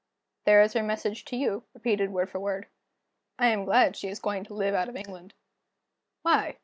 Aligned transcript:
There 0.45 0.63
is 0.63 0.73
her 0.73 0.81
message 0.81 1.25
to 1.25 1.35
you, 1.35 1.63
repeated 1.75 2.09
word 2.09 2.31
for 2.31 2.39
word." 2.39 2.65
"I 3.37 3.49
am 3.49 3.65
glad 3.65 3.95
she 3.95 4.07
is 4.07 4.17
going 4.19 4.43
to 4.45 4.55
live 4.55 4.73
out 4.73 4.89
of 4.89 4.95
England." 4.97 5.35
"Why? 6.23 6.57